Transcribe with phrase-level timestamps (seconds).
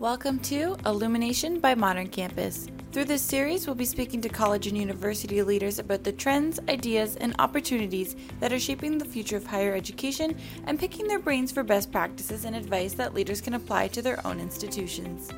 [0.00, 2.68] Welcome to Illumination by Modern Campus.
[2.90, 7.16] Through this series, we'll be speaking to college and university leaders about the trends, ideas,
[7.16, 11.62] and opportunities that are shaping the future of higher education and picking their brains for
[11.62, 15.28] best practices and advice that leaders can apply to their own institutions.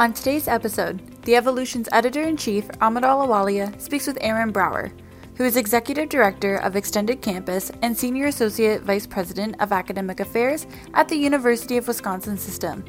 [0.00, 4.90] On today's episode, the EvoLLLution's editor in chief, Amrit Ahluwalia, speaks with Aaron Brower,
[5.36, 10.66] who is Executive Director of Extended Campus and Senior Associate Vice President of Academic Affairs
[10.94, 12.84] at the University of Wisconsin System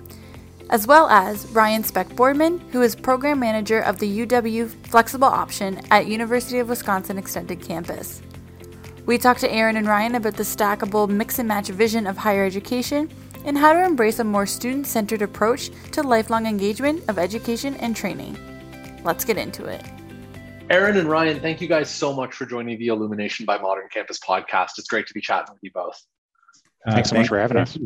[0.70, 6.08] as well as Ryan Specht-Boardman, who is Program Manager of the UW Flexible Option at
[6.08, 8.22] University of Wisconsin Extended Campus.
[9.06, 12.44] We talked to Aaron and Ryan about the stackable mix and match vision of higher
[12.44, 13.10] education
[13.46, 17.96] and how to embrace a more student centered approach to lifelong engagement of education and
[17.96, 18.38] training.
[19.04, 19.84] Let's get into it.
[20.72, 24.18] Aaron and Ryan, thank you guys so much for joining the Illumination by Modern Campus
[24.20, 24.80] podcast.
[24.80, 26.04] It's great to be chatting with you both.
[26.88, 27.78] Uh, Thanks so much for having us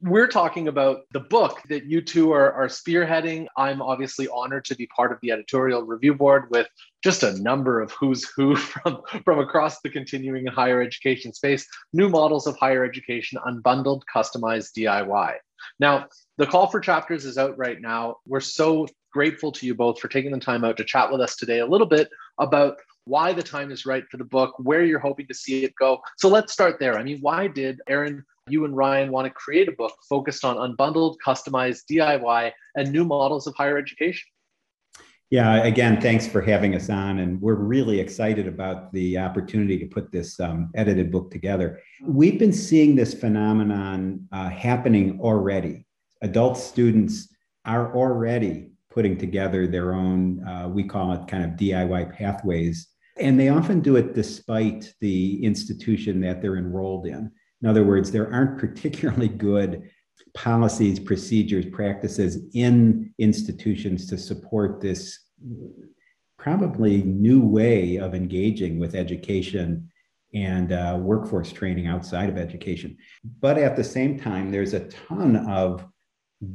[0.00, 3.46] we're talking about the book that you two are, are spearheading.
[3.56, 6.68] I'm obviously honored to be part of the editorial review board with
[7.02, 12.08] just a number of who's who from, from across the continuing higher education space, new
[12.08, 15.34] models of higher education, unbundled, customized DIY.
[15.80, 18.16] Now, the call for chapters is out right now.
[18.26, 21.34] We're so grateful to you both for taking the time out to chat with us
[21.34, 22.76] today a little bit about
[23.08, 26.00] why the time is right for the book, where you're hoping to see it go.
[26.18, 26.98] So let's start there.
[26.98, 30.56] I mean, why did Aaron you and Ryan want to create a book focused on
[30.56, 34.26] unbundled, customized DIY, and new models of higher education.
[35.30, 37.18] Yeah, again, thanks for having us on.
[37.18, 41.82] And we're really excited about the opportunity to put this um, edited book together.
[42.02, 45.86] We've been seeing this phenomenon uh, happening already.
[46.22, 47.28] Adult students
[47.66, 52.88] are already putting together their own, uh, we call it kind of DIY pathways.
[53.18, 57.30] And they often do it despite the institution that they're enrolled in.
[57.62, 59.90] In other words, there aren't particularly good
[60.34, 65.18] policies, procedures, practices in institutions to support this
[66.38, 69.90] probably new way of engaging with education
[70.34, 72.96] and uh, workforce training outside of education.
[73.40, 75.84] But at the same time, there's a ton of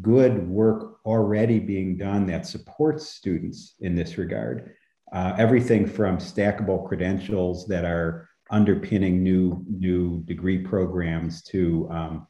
[0.01, 4.73] good work already being done that supports students in this regard.
[5.13, 12.27] Uh, everything from stackable credentials that are underpinning new new degree programs to um,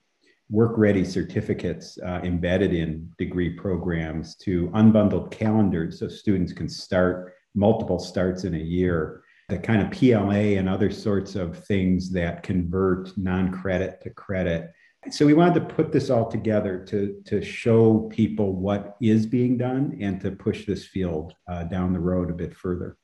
[0.50, 7.34] work ready certificates uh, embedded in degree programs to unbundled calendars so students can start
[7.56, 9.24] multiple starts in a year.
[9.48, 14.72] The kind of PLA and other sorts of things that convert non-credit to credit
[15.10, 19.58] so we wanted to put this all together to to show people what is being
[19.58, 22.98] done and to push this field uh, down the road a bit further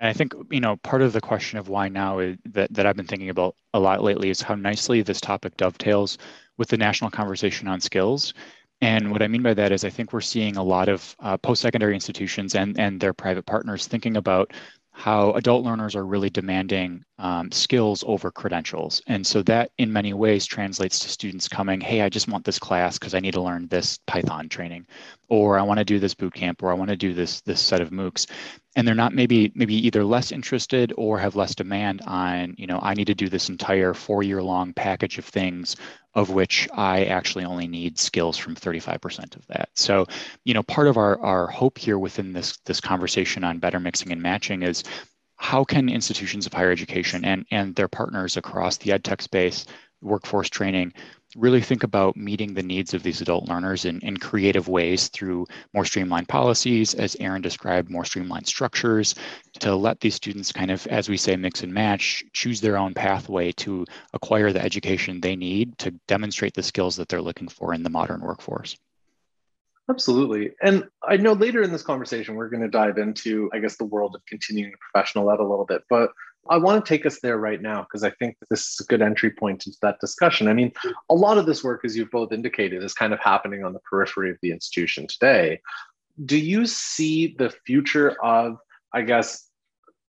[0.00, 2.84] and I think, you know, part of the question of why now is, that, that
[2.84, 6.18] I've been thinking about a lot lately is how nicely this topic dovetails
[6.58, 8.34] with the national conversation on skills.
[8.80, 11.36] And what I mean by that is I think we're seeing a lot of uh,
[11.38, 14.52] post-secondary institutions and, and their private partners thinking about
[14.96, 19.02] how adult learners are really demanding um, skills over credentials.
[19.08, 22.60] And so that in many ways translates to students coming, hey, I just want this
[22.60, 24.86] class because I need to learn this Python training,
[25.28, 27.60] or I want to do this boot camp, or I want to do this, this
[27.60, 28.30] set of MOOCs.
[28.76, 32.80] And they're not maybe maybe either less interested or have less demand on, you know,
[32.82, 35.76] I need to do this entire four-year long package of things
[36.14, 39.70] of which I actually only need skills from 35% of that.
[39.74, 40.06] So,
[40.44, 44.12] you know, part of our, our hope here within this, this conversation on better mixing
[44.12, 44.84] and matching is
[45.36, 49.66] how can institutions of higher education and, and their partners across the edtech space,
[50.00, 50.92] workforce training,
[51.36, 55.46] really think about meeting the needs of these adult learners in, in creative ways through
[55.72, 59.14] more streamlined policies, as Aaron described, more streamlined structures,
[59.60, 62.94] to let these students kind of, as we say, mix and match, choose their own
[62.94, 67.74] pathway to acquire the education they need to demonstrate the skills that they're looking for
[67.74, 68.76] in the modern workforce.
[69.90, 70.52] Absolutely.
[70.62, 73.84] And I know later in this conversation, we're going to dive into, I guess, the
[73.84, 75.82] world of continuing professional ed a little bit.
[75.90, 76.10] But
[76.48, 79.02] I want to take us there right now because I think this is a good
[79.02, 80.48] entry point into that discussion.
[80.48, 80.72] I mean,
[81.08, 83.80] a lot of this work, as you've both indicated, is kind of happening on the
[83.80, 85.60] periphery of the institution today.
[86.24, 88.58] Do you see the future of,
[88.92, 89.48] I guess,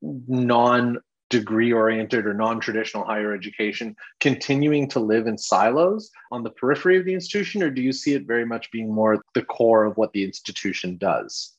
[0.01, 6.49] non degree oriented or non traditional higher education continuing to live in silos on the
[6.51, 9.85] periphery of the institution, or do you see it very much being more the core
[9.85, 11.53] of what the institution does?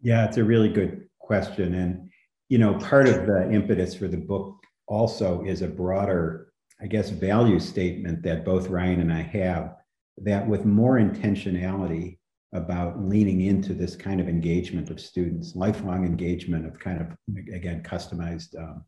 [0.00, 1.74] Yeah, it's a really good question.
[1.74, 2.10] And
[2.48, 4.56] you know, part of the impetus for the book
[4.86, 9.74] also is a broader, I guess, value statement that both Ryan and I have
[10.18, 12.18] that with more intentionality
[12.54, 17.08] about leaning into this kind of engagement of students, lifelong engagement of kind of,
[17.52, 18.84] again, customized um,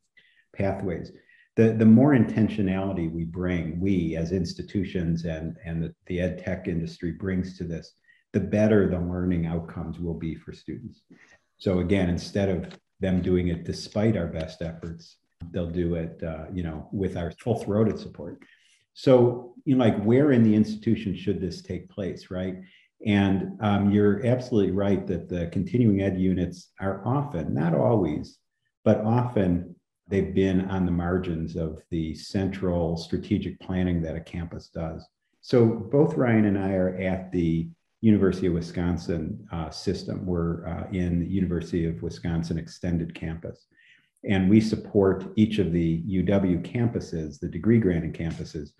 [0.56, 1.12] pathways.
[1.56, 6.68] The, the more intentionality we bring, we as institutions and, and the, the ed tech
[6.68, 7.92] industry brings to this,
[8.32, 11.02] the better the learning outcomes will be for students.
[11.58, 15.16] So again, instead of them doing it despite our best efforts,
[15.50, 18.38] they'll do it, uh, you know, with our full-throated support.
[18.92, 22.56] So, you know, like where in the institution should this take place, right?
[23.06, 28.38] And um, you're absolutely right that the continuing ed units are often, not always,
[28.84, 29.74] but often
[30.06, 35.06] they've been on the margins of the central strategic planning that a campus does.
[35.40, 37.68] So both Ryan and I are at the
[38.00, 40.24] University of Wisconsin uh, system.
[40.24, 43.66] We're uh, in the University of Wisconsin Extended Campus.
[44.24, 48.70] And we support each of the UW campuses, the degree granting campuses,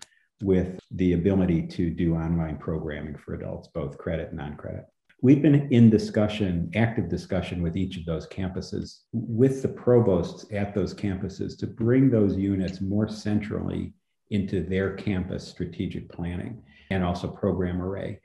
[0.41, 4.85] with the ability to do online programming for adults, both credit and non credit.
[5.23, 10.73] We've been in discussion, active discussion with each of those campuses, with the provosts at
[10.73, 13.93] those campuses to bring those units more centrally
[14.31, 18.19] into their campus strategic planning and also program array.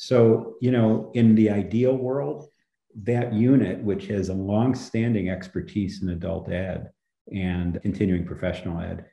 [0.00, 2.46] So, you know, in the ideal world,
[3.02, 6.92] that unit, which has a long-standing expertise in adult ed
[7.34, 9.06] and continuing professional ed,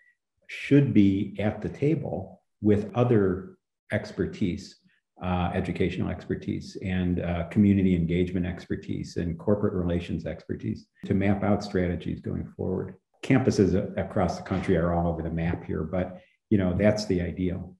[0.45, 3.57] should be at the table with other
[3.91, 4.75] expertise,
[5.23, 11.63] uh, educational expertise, and uh, community engagement expertise, and corporate relations expertise to map out
[11.63, 12.93] strategies going forward.
[13.23, 16.21] Campuses across the country are all over the map here, but
[16.51, 17.74] you know that's the ideal.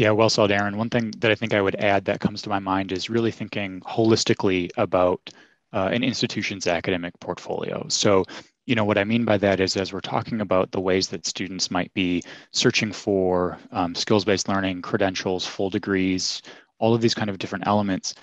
[0.00, 0.78] Yeah, well said, Aaron.
[0.78, 3.30] One thing that I think I would add that comes to my mind is really
[3.30, 5.28] thinking holistically about
[5.74, 7.84] uh, an institution's academic portfolio.
[7.88, 8.24] So,
[8.64, 11.26] you know, what I mean by that is as we're talking about the ways that
[11.26, 16.40] students might be searching for um, skills-based learning, credentials, full degrees,
[16.78, 18.14] all of these kind of different elements,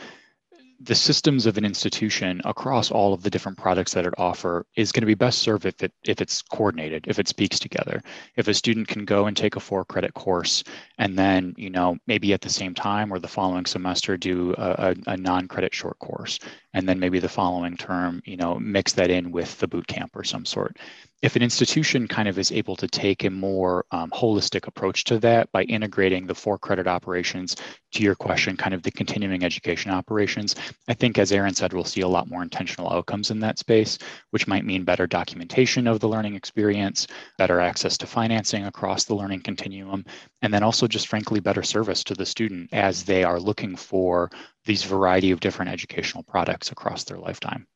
[0.79, 4.91] the systems of an institution across all of the different products that it offer is
[4.91, 8.01] going to be best served if it if it's coordinated if it speaks together.
[8.35, 10.63] If a student can go and take a four credit course
[10.97, 14.93] and then you know maybe at the same time or the following semester do a,
[15.07, 16.39] a, a non-credit short course
[16.77, 20.15] and then maybe the following term you know mix that in with the boot camp
[20.15, 20.77] or some sort.
[21.23, 25.17] If an institution kind of is able to take a more um, holistic approach to
[25.19, 27.55] that by integrating the for credit operations
[27.93, 30.55] to your question, kind of the continuing education operations,
[30.87, 33.97] I think, as Aaron said, we'll see a lot more intentional outcomes in that space,
[34.29, 37.07] which might mean better documentation of the learning experience,
[37.39, 40.05] better access to financing across the learning continuum,
[40.41, 44.29] and then also just frankly better service to the student as they are looking for
[44.65, 47.67] these variety of different educational products across their lifetime.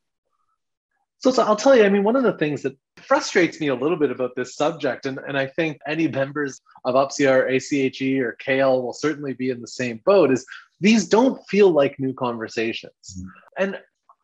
[1.18, 3.76] So, so, I'll tell you, I mean, one of the things that frustrates me a
[3.76, 8.20] little bit about this subject, and, and I think any members of UPCEA or ACHE
[8.22, 10.44] or CAEL will certainly be in the same boat, is
[10.80, 13.20] these don't feel like new conversations.
[13.20, 13.28] Mm-hmm.
[13.60, 13.80] And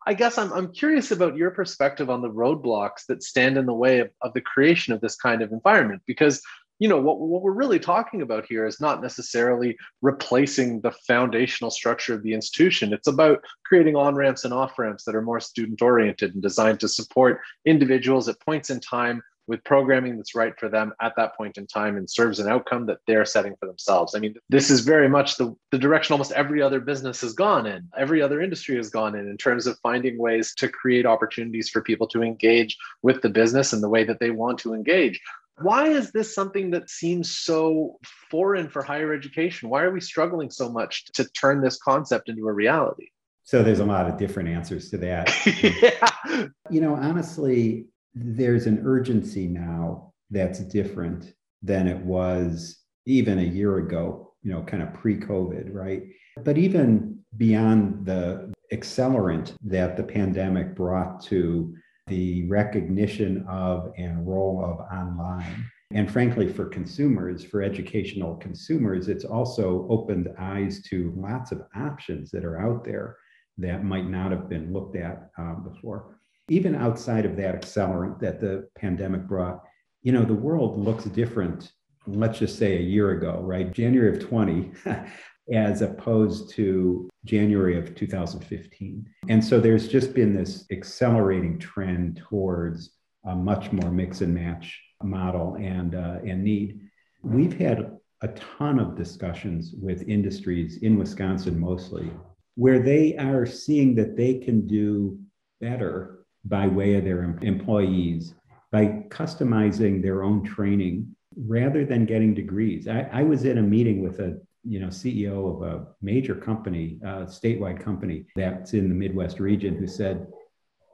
[0.07, 3.73] I guess I'm, I'm curious about your perspective on the roadblocks that stand in the
[3.73, 6.41] way of, of the creation of this kind of environment, because
[6.79, 11.71] you know what, what we're really talking about here is not necessarily replacing the foundational
[11.71, 15.39] structure of the institution it's about creating on ramps and off ramps that are more
[15.39, 20.59] student oriented and designed to support individuals at points in time with programming that's right
[20.59, 23.65] for them at that point in time and serves an outcome that they're setting for
[23.65, 24.13] themselves.
[24.13, 27.65] I mean, this is very much the, the direction almost every other business has gone
[27.65, 31.69] in, every other industry has gone in, in terms of finding ways to create opportunities
[31.69, 35.19] for people to engage with the business in the way that they want to engage.
[35.59, 37.98] Why is this something that seems so
[38.30, 39.69] foreign for higher education?
[39.69, 43.07] Why are we struggling so much to turn this concept into a reality?
[43.44, 45.33] So there's a lot of different answers to that.
[45.64, 46.47] yeah.
[46.69, 51.33] You know, honestly, there's an urgency now that's different
[51.64, 56.04] than it was even a year ago, you know, kind of pre COVID, right?
[56.44, 61.73] But even beyond the accelerant that the pandemic brought to
[62.07, 65.66] the recognition of and role of online.
[65.92, 72.30] And frankly, for consumers, for educational consumers, it's also opened eyes to lots of options
[72.31, 73.18] that are out there
[73.57, 76.19] that might not have been looked at um, before.
[76.49, 79.64] Even outside of that accelerant that the pandemic brought,
[80.02, 81.71] you know, the world looks different,
[82.06, 83.71] let's just say a year ago, right?
[83.71, 84.71] January of 20,
[85.54, 89.06] as opposed to January of 2015.
[89.30, 92.92] And so there's just been this accelerating trend towards
[93.25, 96.81] a much more mix and match model and, uh, and need.
[97.23, 102.11] We've had a ton of discussions with industries in Wisconsin mostly,
[102.56, 105.19] where they are seeing that they can do
[105.61, 108.33] better by way of their employees
[108.71, 112.87] by customizing their own training rather than getting degrees.
[112.87, 117.00] I, I was in a meeting with a you know CEO of a major company,
[117.06, 120.28] uh, statewide company that's in the Midwest region, who said,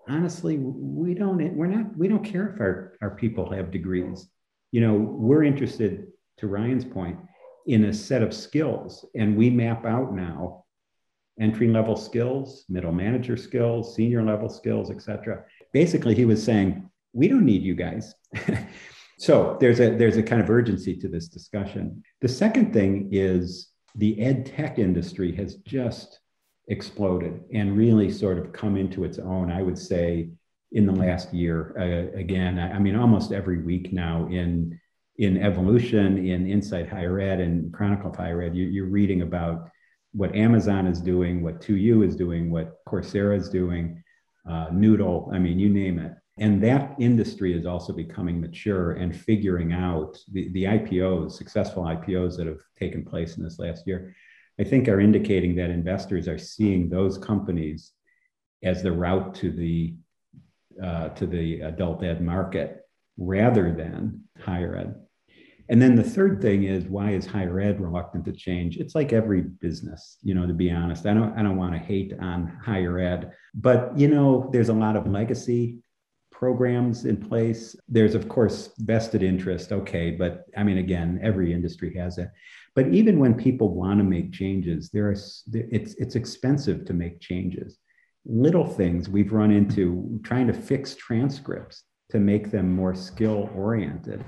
[0.08, 4.28] honestly, we don't we're not we don't care if our, our people have degrees.
[4.72, 7.20] You know, we're interested, to Ryan's point,
[7.68, 10.66] in a set of skills, and we map out now
[11.40, 15.44] entry level skills, middle manager skills, senior level skills, etc.
[15.72, 18.14] Basically, he was saying, we don't need you guys.
[19.18, 22.04] so there's a there's a kind of urgency to this discussion.
[22.22, 26.20] The second thing is the ed tech industry has just
[26.68, 29.52] exploded and really sort of come into its own.
[29.52, 30.30] I would say
[30.74, 31.76] in the last year.
[31.78, 34.80] Uh, again, I, I, mean, almost every week now in
[35.18, 39.70] in EvoLLLution, in Inside Higher Ed, and Chronicle of Higher Ed, you, you're reading about
[40.12, 44.04] what Amazon is doing, what 2U is doing, what Coursera is doing,
[44.50, 45.30] uh, Noodle.
[45.32, 46.14] I mean, you name it.
[46.40, 52.38] And that industry is also becoming mature and figuring out the, the IPOs, successful IPOs
[52.38, 54.16] that have taken place in this last year,
[54.60, 57.92] I think are indicating that investors are seeing those companies
[58.64, 59.96] as the route to the
[60.84, 62.82] uh, to the adult ed market
[63.18, 64.96] rather than higher ed.
[65.70, 68.78] And then the third thing is why is higher ed reluctant to change?
[68.78, 71.06] It's like every business, you know, to be honest.
[71.06, 74.74] I don't I don't want to hate on higher ed, but you know, there's a
[74.74, 75.83] lot of legacy
[76.44, 77.64] programs in place.
[77.88, 82.30] There's of course vested interest, okay, but I mean again, every industry has it.
[82.76, 87.22] But even when people want to make changes, there is it's it's expensive to make
[87.32, 87.80] changes
[88.26, 94.24] little things we've run into trying to fix transcripts to make them more skill oriented.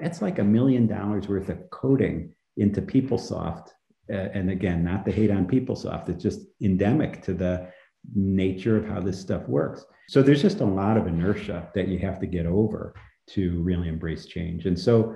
[0.00, 3.68] That's like a million dollars worth of coding into PeopleSoft.
[4.08, 7.68] And again, not to hate on PeopleSoft, it's just endemic to the
[8.14, 9.84] nature of how this stuff works.
[10.08, 12.94] So there's just a lot of inertia that you have to get over
[13.30, 14.66] to really embrace change.
[14.66, 15.14] And so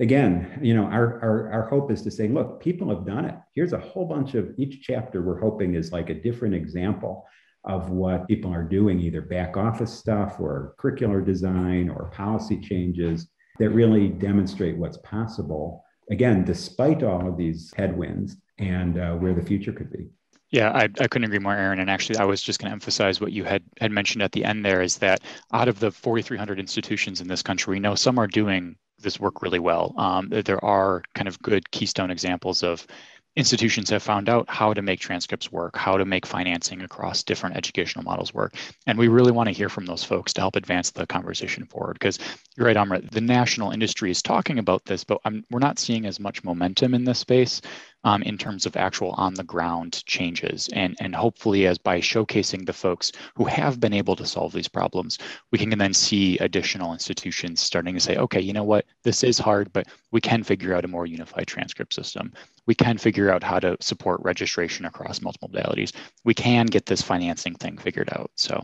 [0.00, 3.36] again, you know, our, our, our hope is to say, look, people have done it.
[3.54, 7.26] Here's a whole bunch of each chapter we're hoping is like a different example
[7.64, 13.28] of what people are doing, either back office stuff or curricular design or policy changes
[13.58, 15.84] that really demonstrate what's possible.
[16.10, 20.10] Again, despite all of these headwinds and uh, where the future could be.
[20.54, 21.80] Yeah, I, I couldn't agree more, Aaron.
[21.80, 24.44] And actually, I was just going to emphasize what you had had mentioned at the
[24.44, 25.20] end there is that
[25.52, 29.42] out of the 4,300 institutions in this country, we know some are doing this work
[29.42, 29.94] really well.
[29.98, 32.86] Um, there are kind of good keystone examples of
[33.36, 37.56] institutions have found out how to make transcripts work, how to make financing across different
[37.56, 38.54] educational models work.
[38.86, 41.94] And we really want to hear from those folks to help advance the conversation forward.
[41.94, 42.18] Because
[42.56, 46.06] you're right, Amrit, the national industry is talking about this, but I'm, we're not seeing
[46.06, 47.60] as much momentum in this space
[48.04, 50.68] um, in terms of actual on the ground changes.
[50.72, 54.68] And, and hopefully, as by showcasing the folks who have been able to solve these
[54.68, 55.18] problems,
[55.50, 59.38] we can then see additional institutions starting to say, okay, you know what, this is
[59.38, 62.32] hard, but we can figure out a more unified transcript system.
[62.66, 65.92] We can figure out how to support registration across multiple modalities.
[66.24, 68.30] We can get this financing thing figured out.
[68.36, 68.62] So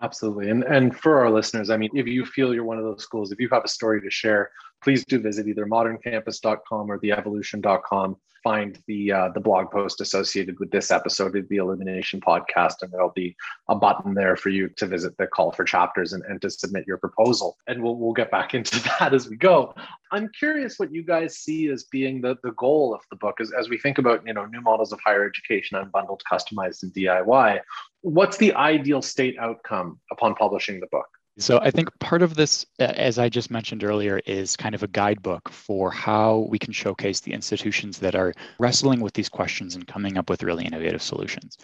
[0.00, 0.50] Absolutely.
[0.50, 3.32] And and for our listeners, I mean, if you feel you're one of those schools,
[3.32, 4.50] if you have a story to share,
[4.82, 10.70] please do visit either moderncampus.com or theevolution.com find the uh, the blog post associated with
[10.70, 13.36] this episode of the Illumination podcast, and there'll be
[13.68, 16.84] a button there for you to visit the call for chapters and, and to submit
[16.86, 17.56] your proposal.
[17.66, 19.74] And we'll we'll get back into that as we go.
[20.12, 23.52] I'm curious what you guys see as being the, the goal of the book as,
[23.52, 27.60] as we think about you know new models of higher education unbundled, customized, and DIY.
[28.02, 31.08] What's the ideal state outcome upon publishing the book?
[31.40, 34.88] So I think part of this, as I just mentioned earlier, is kind of a
[34.88, 39.86] guidebook for how we can showcase the institutions that are wrestling with these questions and
[39.86, 41.56] coming up with really innovative solutions.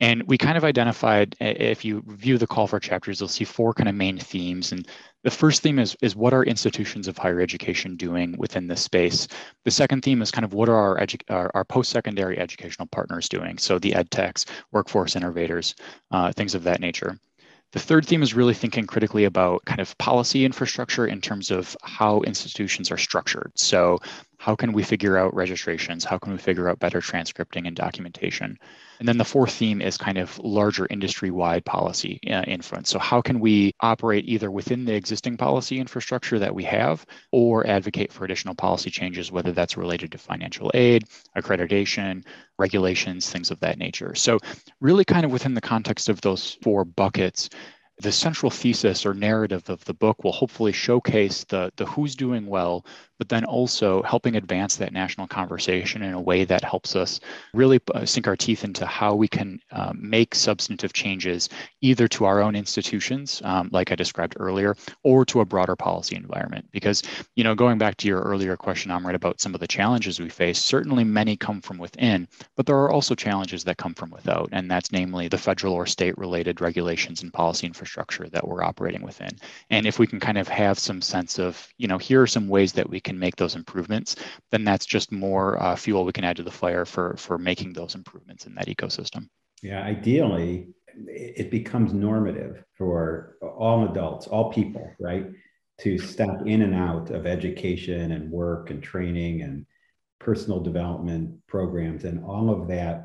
[0.00, 3.72] And we kind of identified, if you view the call for chapters, you'll see four
[3.72, 4.72] kind of main themes.
[4.72, 4.88] And
[5.22, 9.28] the first theme is, is what are institutions of higher education doing within this space?
[9.64, 13.28] The second theme is kind of what are our, edu- our, our post-secondary educational partners
[13.28, 13.58] doing?
[13.58, 15.76] So the ed techs, workforce innovators,
[16.10, 17.16] uh, things of that nature.
[17.72, 21.76] The third theme is really thinking critically about kind of policy infrastructure in terms of
[21.82, 23.52] how institutions are structured.
[23.54, 24.00] So,
[24.40, 26.02] how can we figure out registrations?
[26.02, 28.58] How can we figure out better transcripting and documentation?
[28.98, 32.88] And then the fourth theme is kind of larger industry wide policy uh, influence.
[32.88, 37.66] So, how can we operate either within the existing policy infrastructure that we have or
[37.66, 41.04] advocate for additional policy changes, whether that's related to financial aid,
[41.36, 42.24] accreditation,
[42.58, 44.14] regulations, things of that nature?
[44.14, 44.38] So,
[44.80, 47.50] really, kind of within the context of those four buckets,
[48.00, 52.46] the central thesis or narrative of the book will hopefully showcase the, the who's doing
[52.46, 52.86] well,
[53.20, 57.20] but then also helping advance that national conversation in a way that helps us
[57.52, 61.50] really uh, sink our teeth into how we can uh, make substantive changes
[61.82, 64.74] either to our own institutions, um, like I described earlier,
[65.04, 66.66] or to a broader policy environment.
[66.72, 67.02] Because,
[67.36, 70.30] you know, going back to your earlier question, Amrit, about some of the challenges we
[70.30, 74.48] face, certainly many come from within, but there are also challenges that come from without,
[74.52, 79.02] and that's namely the federal or state related regulations and policy infrastructure that we're operating
[79.02, 79.36] within.
[79.68, 82.48] And if we can kind of have some sense of, you know, here are some
[82.48, 84.14] ways that we can can make those improvements,
[84.52, 87.72] then that's just more uh, fuel we can add to the fire for for making
[87.72, 89.22] those improvements in that ecosystem.
[89.62, 90.68] Yeah, ideally,
[91.08, 95.26] it becomes normative for all adults, all people, right?
[95.80, 99.66] To step in and out of education and work and training and
[100.20, 102.04] personal development programs.
[102.04, 102.96] And all of that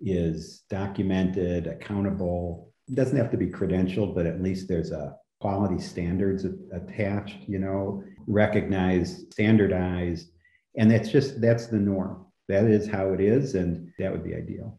[0.00, 2.72] is documented, accountable.
[2.88, 7.58] It doesn't have to be credentialed, but at least there's a quality standards attached, you
[7.58, 10.30] know, recognized, standardized.
[10.76, 12.26] And that's just, that's the norm.
[12.48, 13.54] That is how it is.
[13.54, 14.78] And that would be ideal.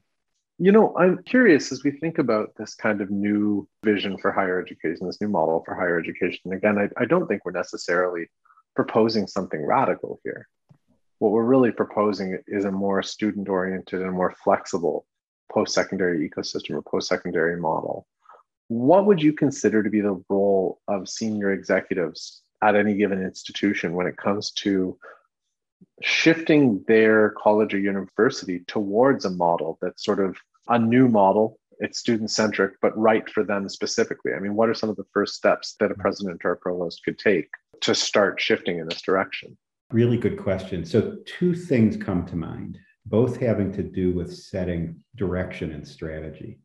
[0.59, 4.61] You know, I'm curious as we think about this kind of new vision for higher
[4.61, 6.53] education, this new model for higher education.
[6.53, 8.29] Again, I, I don't think we're necessarily
[8.75, 10.47] proposing something radical here.
[11.19, 15.05] What we're really proposing is a more student oriented and more flexible
[15.51, 18.07] post secondary ecosystem or post secondary model.
[18.67, 23.93] What would you consider to be the role of senior executives at any given institution
[23.93, 24.97] when it comes to
[26.01, 30.37] shifting their college or university towards a model that's sort of
[30.69, 31.59] a new model.
[31.79, 34.33] It's student centric, but right for them specifically.
[34.33, 37.03] I mean, what are some of the first steps that a president or a provost
[37.03, 37.49] could take
[37.81, 39.57] to start shifting in this direction?
[39.91, 40.85] Really good question.
[40.85, 46.59] So, two things come to mind, both having to do with setting direction and strategy.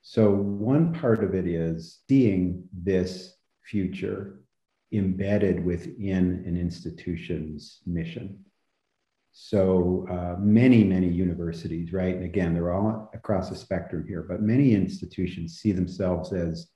[0.00, 4.43] So, one part of it is seeing this future
[4.96, 8.44] embedded within an institution's mission.
[9.32, 12.14] So uh, many, many universities, right?
[12.14, 16.68] And again, they're all across the spectrum here, but many institutions see themselves as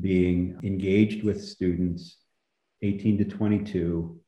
[0.00, 2.16] being engaged with students
[2.82, 4.20] 18 to 22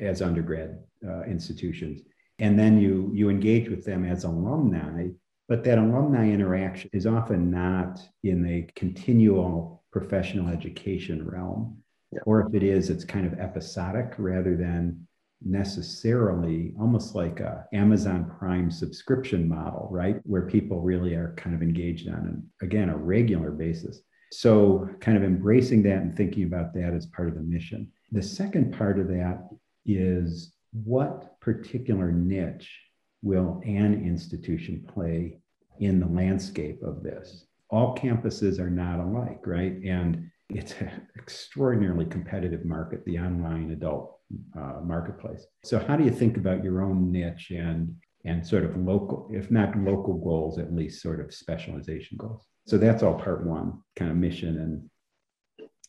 [0.00, 2.00] as undergrad uh, institutions.
[2.38, 5.08] And then you, you engage with them as alumni,
[5.48, 11.81] but that alumni interaction is often not in the continual professional education realm.
[12.12, 12.20] Yeah.
[12.26, 15.06] Or if it is, it's kind of episodic rather than
[15.44, 20.16] necessarily almost like a Amazon Prime subscription model, right?
[20.24, 24.02] Where people really are kind of engaged on an, again a regular basis.
[24.30, 27.90] So kind of embracing that and thinking about that as part of the mission.
[28.12, 29.48] The second part of that
[29.84, 32.80] is what particular niche
[33.22, 35.38] will an institution play
[35.80, 37.46] in the landscape of this?
[37.68, 39.74] All campuses are not alike, right?
[39.84, 44.18] And it's an extraordinarily competitive market, the online adult
[44.56, 45.46] uh, marketplace.
[45.64, 49.50] So, how do you think about your own niche and and sort of local, if
[49.50, 52.46] not local goals, at least sort of specialization goals?
[52.66, 54.88] So that's all part one, kind of mission and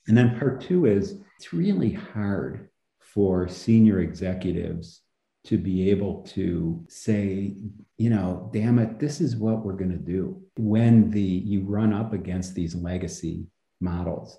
[0.07, 5.01] and then part two is it's really hard for senior executives
[5.45, 7.55] to be able to say,
[7.97, 11.93] you know, damn it, this is what we're going to do when the you run
[11.93, 13.45] up against these legacy
[13.81, 14.37] models.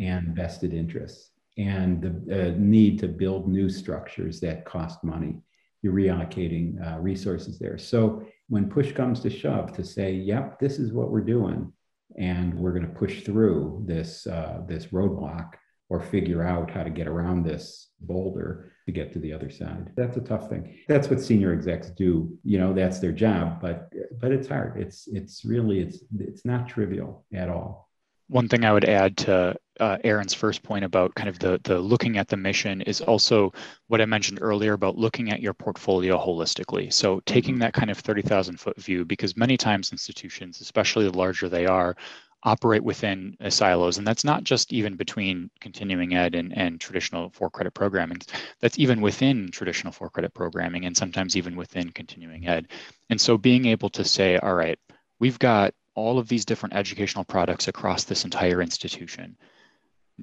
[0.00, 5.40] And vested interests and the uh, need to build new structures that cost money.
[5.82, 7.78] You're reallocating uh, resources there.
[7.78, 11.72] So when push comes to shove, to say, "Yep, this is what we're doing,"
[12.16, 15.50] and we're going to push through this uh, this roadblock
[15.90, 19.90] or figure out how to get around this boulder to get to the other side.
[19.96, 20.78] That's a tough thing.
[20.86, 22.38] That's what senior execs do.
[22.44, 24.80] You know, that's their job, but but it's hard.
[24.80, 27.88] It's it's really it's it's not trivial at all
[28.28, 31.78] one thing I would add to uh, Aaron's first point about kind of the the
[31.78, 33.52] looking at the mission is also
[33.86, 36.92] what I mentioned earlier about looking at your portfolio holistically.
[36.92, 37.62] So taking mm-hmm.
[37.62, 41.96] that kind of 30,000 foot view, because many times institutions, especially the larger they are,
[42.44, 43.98] operate within silos.
[43.98, 48.18] And that's not just even between continuing ed and, and traditional for credit programming.
[48.60, 52.68] That's even within traditional for credit programming and sometimes even within continuing ed.
[53.10, 54.78] And so being able to say, all right,
[55.18, 59.36] we've got all of these different educational products across this entire institution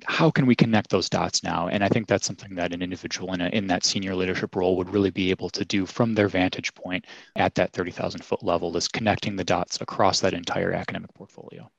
[0.04, 1.68] how can we connect those dots now?
[1.68, 4.76] And i think that's something that an individual in, a, in that senior leadership role
[4.78, 7.06] would really be able to do from their vantage point
[7.36, 11.70] at that 30000 foot level is connecting the dots across that entire academic portfolio.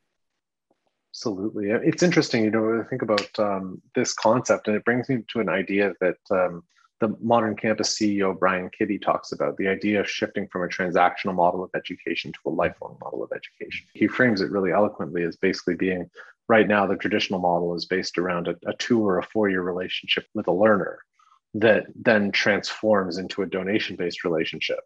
[1.12, 1.70] Absolutely.
[1.70, 5.40] It's interesting you know i think about um, this concept and it brings me to
[5.40, 6.62] an idea that um,
[7.00, 11.35] the modern campus CEO Brian Kibby, talks about the idea of shifting from a transactional
[11.35, 13.87] model of education to a lifelong model of education.
[13.92, 16.09] He frames it really eloquently as basically being
[16.48, 19.62] right now the traditional model is based around a, a two or a four year
[19.62, 20.98] relationship with a learner
[21.54, 24.78] that then transforms into a donation based relationship.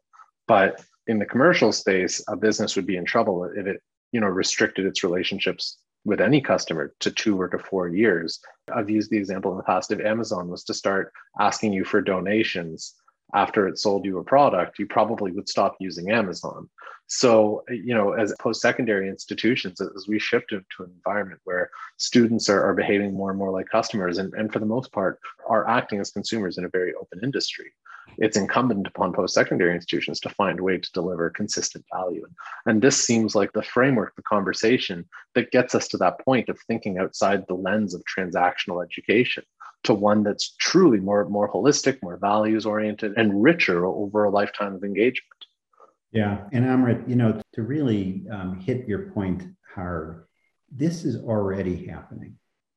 [0.47, 4.29] But in the commercial space, a business would be in trouble if it you know
[4.29, 8.41] restricted its relationships with any customer to two or to four years.
[8.75, 12.01] I've used the example in the past if Amazon was to start asking you for
[12.01, 12.95] donations
[13.35, 16.69] after it sold you a product, you probably would stop using Amazon.
[17.07, 22.49] So, you know, as post secondary institutions, as we shift into an environment where students
[22.49, 25.69] are, are behaving more and more like customers, and, and for the most part, are
[25.69, 27.73] acting as consumers in a very open industry,
[28.19, 32.27] it's incumbent upon post secondary institutions to find a way to deliver consistent value.
[32.67, 36.59] And this seems like the framework, the conversation that gets us to that point of
[36.61, 39.45] thinking outside the lens of transactional education
[39.85, 44.75] to one that's truly more, more holistic, more values oriented, and richer over a lifetime
[44.75, 45.27] of engagement.
[46.13, 46.45] Yeah.
[46.53, 50.25] And Amrit, you know, to really um, hit your point hard,
[50.71, 52.37] this is already happening.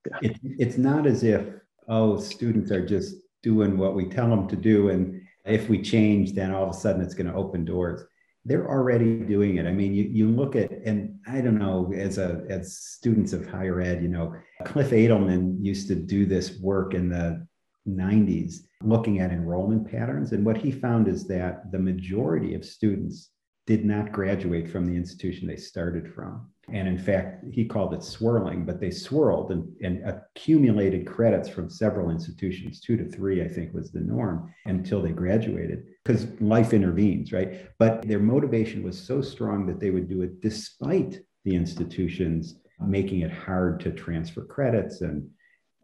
[0.10, 0.30] Yeah.
[0.32, 1.46] It, it's not as if,
[1.88, 4.90] oh, students are just doing what we tell them to do.
[4.90, 8.06] And if we change, then all of a sudden it's going to open doors.
[8.46, 9.66] They're already doing it.
[9.66, 13.48] I mean, you, you look at, and I don't know, as a as students of
[13.48, 17.48] higher ed, you know, Cliff Adelman used to do this work in the
[17.88, 20.32] 90s looking at enrollment patterns.
[20.32, 23.30] And what he found is that the majority of students
[23.66, 26.50] did not graduate from the institution they started from.
[26.72, 31.70] And in fact, he called it swirling, but they swirled and, and, accumulated credits from
[31.70, 36.74] several institutions, two to three, I think was the norm until they graduated, because life
[36.74, 37.70] intervenes, right?
[37.80, 43.22] But their motivation was so strong that they would do it despite the institutions making
[43.22, 45.30] it hard to transfer credits and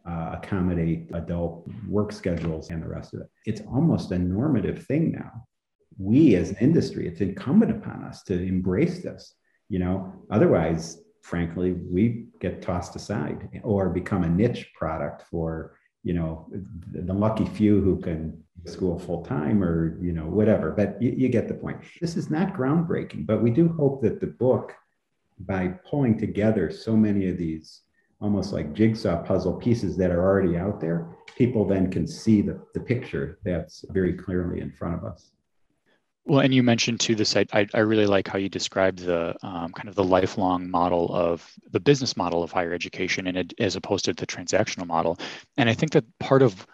[0.10, 3.27] uh, accommodate adult work schedules and the rest of it.
[3.45, 5.32] It's almost a normative thing now.
[5.97, 9.36] We as an industry, it's incumbent upon us to embrace this
[9.69, 16.13] you know otherwise frankly we get tossed aside or become a niche product for you
[16.13, 16.47] know
[16.91, 21.29] the lucky few who can school full time or you know whatever but you, you,
[21.29, 21.77] get the point.
[22.01, 24.73] This is not groundbreaking but we do hope that the book
[25.39, 27.81] by pulling together so many of these
[28.21, 31.07] almost like jigsaw puzzle pieces that are already out there
[31.38, 35.31] people then can see the, the picture that's very clearly in front of us
[36.29, 37.35] well, and you mentioned too this.
[37.35, 41.51] I, I really like how you described the um, kind of the lifelong model of
[41.71, 45.17] the business model of higher education, and it, as opposed to the transactional model.
[45.57, 46.67] And I think that part of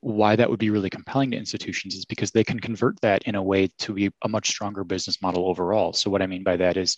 [0.00, 3.36] why that would be really compelling to institutions is because they can convert that in
[3.36, 5.92] a way to be a much stronger business model overall.
[5.92, 6.96] So what I mean by that is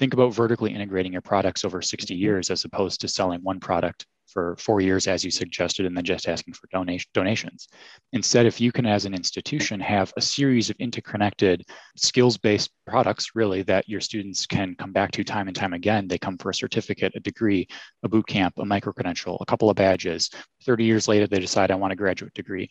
[0.00, 4.06] think about vertically integrating your products over 60 years as opposed to selling one product
[4.26, 7.68] for four years, as you suggested, and then just asking for donation, donations.
[8.12, 11.64] Instead, if you can, as an institution, have a series of interconnected
[11.96, 16.08] skills based products, really, that your students can come back to time and time again,
[16.08, 17.66] they come for a certificate, a degree,
[18.02, 20.30] a boot camp, a micro credential, a couple of badges.
[20.64, 22.68] 30 years later, they decide, I want a graduate degree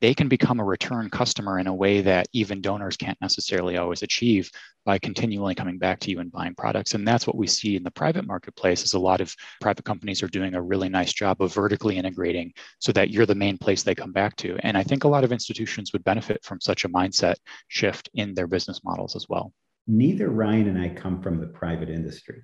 [0.00, 4.02] they can become a return customer in a way that even donors can't necessarily always
[4.02, 4.50] achieve
[4.84, 6.94] by continually coming back to you and buying products.
[6.94, 10.22] And that's what we see in the private marketplace is a lot of private companies
[10.22, 13.82] are doing a really nice job of vertically integrating so that you're the main place
[13.82, 14.56] they come back to.
[14.60, 17.36] And i think a lot of institutions would benefit from such a mindset
[17.68, 19.52] shift in their business models as well.
[19.86, 22.42] Neither ryan and i come from the private industry.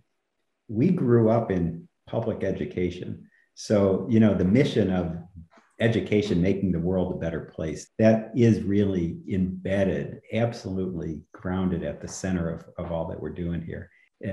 [0.68, 3.28] We grew up in public education.
[3.54, 5.16] So you know the mission of
[5.80, 12.08] education making the world a better place that is really embedded absolutely grounded at the
[12.08, 13.90] center of, of all that we're doing here.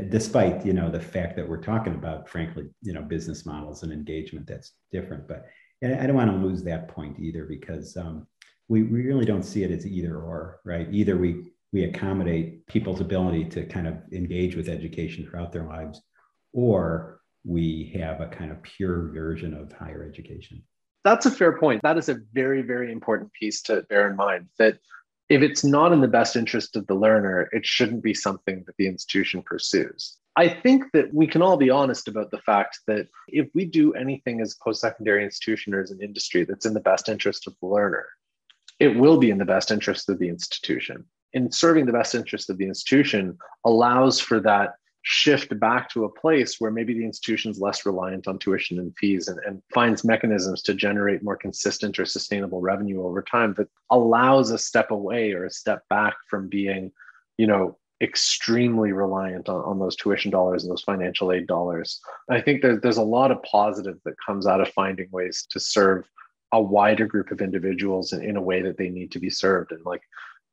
[0.09, 3.91] Despite you know the fact that we're talking about frankly you know business models and
[3.91, 5.45] engagement that's different but
[5.83, 8.25] i don't want to lose that point either because um,
[8.67, 10.87] we, we really don't see it as either or right?
[10.91, 16.01] Either we we accommodate people's ability to kind of engage with education throughout their lives
[16.53, 20.63] or we have a kind of pure version of higher education
[21.03, 21.81] that's a fair point.
[21.83, 24.79] That is a very, very important piece to bear in mind that
[25.29, 28.75] if it's not in the best interest of the learner, it shouldn't be something that
[28.77, 30.17] the institution pursues.
[30.35, 33.93] I think that we can all be honest about the fact that if we do
[33.93, 37.47] anything as a post secondary institution or as an industry that's in the best interest
[37.47, 38.05] of the learner,
[38.79, 41.05] it will be in the best interest of the institution.
[41.35, 46.09] And serving the best interest of the institution allows for that shift back to a
[46.09, 50.05] place where maybe the institution is less reliant on tuition and fees and, and finds
[50.05, 55.33] mechanisms to generate more consistent or sustainable revenue over time that allows a step away
[55.33, 56.89] or a step back from being,
[57.37, 61.99] you know, extremely reliant on, on those tuition dollars and those financial aid dollars.
[62.29, 65.59] I think there, there's a lot of positive that comes out of finding ways to
[65.59, 66.09] serve
[66.53, 69.73] a wider group of individuals in, in a way that they need to be served.
[69.73, 70.03] And like,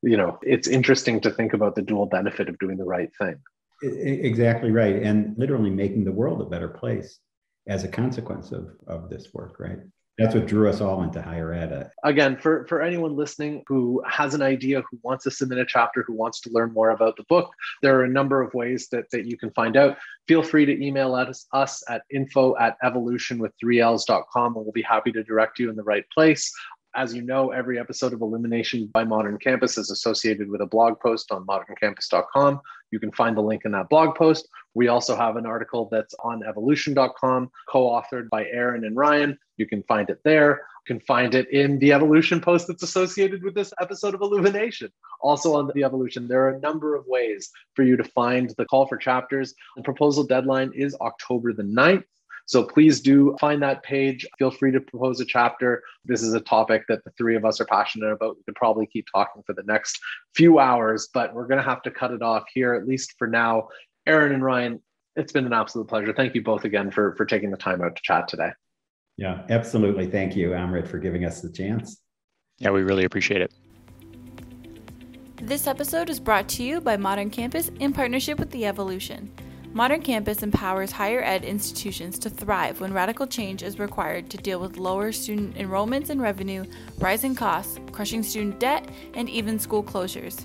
[0.03, 3.37] you know, it's interesting to think about the dual benefit of doing the right thing.
[3.83, 5.03] Exactly right.
[5.03, 7.19] And literally making the world a better place
[7.67, 9.79] as a consequence of, of this work, right?
[10.21, 11.73] That's what drew us all into higher ed.
[11.73, 15.65] Uh, Again, for, for anyone listening who has an idea, who wants to submit a
[15.65, 18.89] chapter, who wants to learn more about the book, there are a number of ways
[18.93, 19.97] that, that you can find out.
[20.29, 24.83] Feel free to email us, us at info at evolution with 3ls.com and we'll be
[24.83, 26.53] happy to direct you in the right place.
[26.97, 30.99] As you know, every episode of Illumination by Modern Campus is associated with a blog
[30.99, 32.61] post on moderncampus.com.
[32.91, 34.49] You can find the link in that blog post.
[34.75, 39.39] We also have an article that's on evolution.com, co authored by Aaron and Ryan.
[39.57, 40.63] You can find it there.
[40.89, 44.91] You can find it in the EvoLLLution post that's associated with this episode of Illumination.
[45.21, 48.65] Also on the EvoLLLution, there are a number of ways for you to find the
[48.65, 49.55] call for chapters.
[49.77, 52.03] The proposal deadline is October the 9th.
[52.51, 54.27] So please do find that page.
[54.37, 55.85] Feel free to propose a chapter.
[56.05, 58.39] This is a topic that the three of us are passionate about.
[58.39, 60.01] We could probably keep talking for the next
[60.35, 63.29] few hours, but we're going to have to cut it off here, at least for
[63.29, 63.69] now.
[64.05, 64.83] Aaron and Ryan,
[65.15, 66.13] it's been an absolute pleasure.
[66.13, 68.51] Thank you both again for, for taking the time out to chat today.
[69.17, 70.09] Yeah, absolutely.
[70.09, 72.01] Thank you, Amrit, for giving us the chance.
[72.59, 73.53] Yeah, we really appreciate it.
[75.37, 79.29] This episode is brought to you by Modern Campus in partnership with The EvoLLLution.
[79.73, 84.59] Modern Campus empowers higher ed institutions to thrive when radical change is required to deal
[84.59, 86.65] with lower student enrollments and revenue,
[86.99, 90.45] rising costs, crushing student debt, and even school closures.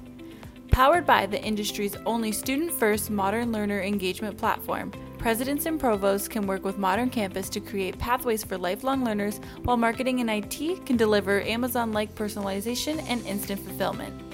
[0.70, 6.46] Powered by the industry's only student first modern learner engagement platform, presidents and provosts can
[6.46, 10.98] work with Modern Campus to create pathways for lifelong learners, while marketing and IT can
[10.98, 14.25] deliver Amazon like personalization and instant fulfillment.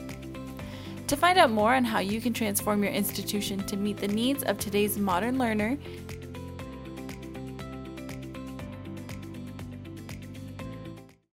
[1.11, 4.43] To find out more on how you can transform your institution to meet the needs
[4.43, 5.77] of today's modern learner,